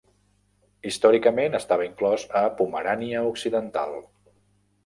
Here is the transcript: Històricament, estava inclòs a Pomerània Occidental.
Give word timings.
Històricament, 0.91 1.57
estava 1.59 1.87
inclòs 1.89 2.25
a 2.39 2.43
Pomerània 2.63 3.23
Occidental. 3.33 3.95